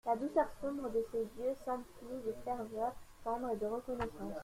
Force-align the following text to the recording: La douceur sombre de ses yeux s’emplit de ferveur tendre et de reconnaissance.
La 0.03 0.15
douceur 0.15 0.47
sombre 0.59 0.89
de 0.89 1.05
ses 1.11 1.19
yeux 1.39 1.55
s’emplit 1.63 2.25
de 2.25 2.33
ferveur 2.43 2.91
tendre 3.23 3.51
et 3.51 3.55
de 3.57 3.67
reconnaissance. 3.67 4.33